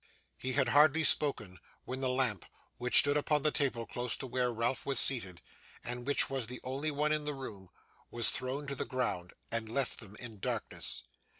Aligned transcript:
He 0.39 0.53
had 0.53 0.69
hardly 0.69 1.03
spoken, 1.03 1.59
when 1.85 2.01
the 2.01 2.09
lamp, 2.09 2.45
which 2.79 2.97
stood 2.97 3.15
upon 3.17 3.43
the 3.43 3.51
table 3.51 3.85
close 3.85 4.17
to 4.17 4.25
where 4.25 4.51
Ralph 4.51 4.83
was 4.83 4.99
seated, 4.99 5.43
and 5.83 6.07
which 6.07 6.27
was 6.27 6.47
the 6.47 6.59
only 6.63 6.89
one 6.89 7.11
in 7.11 7.25
the 7.25 7.35
room, 7.35 7.69
was 8.09 8.31
thrown 8.31 8.65
to 8.65 8.73
the 8.75 8.83
ground, 8.83 9.33
and 9.51 9.69
left 9.69 9.99
them 9.99 10.15
in 10.15 10.39
darkness. 10.39 11.03